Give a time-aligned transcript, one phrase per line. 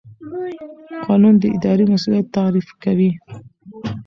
[1.07, 3.11] قانون د اداري مسوولیت تعریف کوي.